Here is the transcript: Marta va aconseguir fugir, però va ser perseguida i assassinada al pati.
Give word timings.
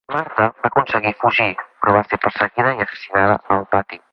Marta 0.11 0.45
va 0.45 0.69
aconseguir 0.69 1.11
fugir, 1.19 1.47
però 1.83 1.93
va 1.99 2.03
ser 2.09 2.19
perseguida 2.25 2.73
i 2.81 2.85
assassinada 2.87 3.39
al 3.59 3.67
pati. 3.77 4.07